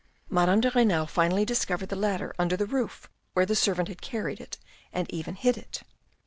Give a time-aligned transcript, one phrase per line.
[0.31, 4.41] Madame de Renal finally discovered the ladder under the roof where the servant had carried
[4.41, 4.57] it
[4.91, 5.83] and even hid it.